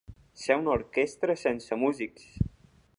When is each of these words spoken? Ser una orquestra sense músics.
Ser 0.43 0.55
una 0.61 0.71
orquestra 0.77 1.37
sense 1.43 1.81
músics. 1.85 2.29